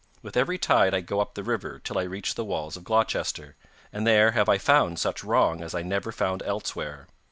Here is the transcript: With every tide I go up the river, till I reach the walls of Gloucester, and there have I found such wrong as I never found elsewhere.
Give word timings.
With 0.23 0.35
every 0.35 0.57
tide 0.57 0.95
I 0.95 1.01
go 1.01 1.19
up 1.19 1.35
the 1.35 1.43
river, 1.43 1.77
till 1.77 1.99
I 1.99 2.05
reach 2.05 2.33
the 2.33 2.43
walls 2.43 2.75
of 2.75 2.83
Gloucester, 2.83 3.55
and 3.93 4.07
there 4.07 4.31
have 4.31 4.49
I 4.49 4.57
found 4.57 4.97
such 4.97 5.23
wrong 5.23 5.61
as 5.61 5.75
I 5.75 5.83
never 5.83 6.11
found 6.11 6.41
elsewhere. 6.41 7.07